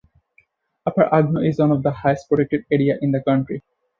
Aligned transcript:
Upper 0.87 1.07
Agno 1.13 1.47
is 1.47 1.59
one 1.59 1.71
of 1.73 1.83
the 1.83 1.91
highest 1.91 2.27
protected 2.27 2.65
areas 2.71 2.97
in 3.03 3.11
the 3.11 3.21
country. 3.21 3.61